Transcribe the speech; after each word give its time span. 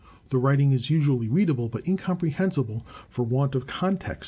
The 0.31 0.39
writing 0.39 0.71
is 0.71 0.89
usually 0.89 1.29
readable, 1.29 1.69
but 1.69 1.87
incomprehensible 1.87 2.83
for 3.07 3.21
want 3.23 3.53
of 3.53 3.67
context. 3.67 4.19